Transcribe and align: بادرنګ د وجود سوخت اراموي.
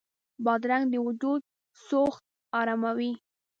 بادرنګ 0.45 0.85
د 0.89 0.95
وجود 1.07 1.41
سوخت 1.87 2.23
اراموي. 2.59 3.11